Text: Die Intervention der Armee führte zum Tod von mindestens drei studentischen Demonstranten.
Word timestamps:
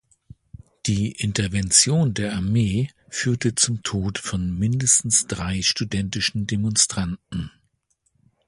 Die 0.87 1.11
Intervention 1.11 2.15
der 2.15 2.33
Armee 2.35 2.89
führte 3.09 3.53
zum 3.53 3.83
Tod 3.83 4.17
von 4.17 4.57
mindestens 4.57 5.27
drei 5.27 5.61
studentischen 5.61 6.47
Demonstranten. 6.47 7.51